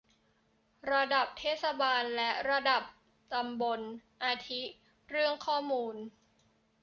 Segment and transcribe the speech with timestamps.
[0.91, 2.83] ระดับเทศบาล และ ระดับ
[3.33, 3.79] ตำบล
[4.23, 4.61] อาทิ
[5.09, 5.95] เรื่องข้อมูล